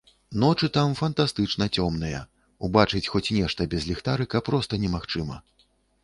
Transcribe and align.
Ночы 0.43 0.67
там 0.77 0.93
фантастычна 0.99 1.65
цёмныя, 1.75 2.21
убачыць 2.67 3.01
хоць 3.15 3.33
нешта 3.39 3.67
без 3.73 3.85
ліхтарыка 3.91 4.41
проста 4.49 4.73
немагчыма. 4.87 5.37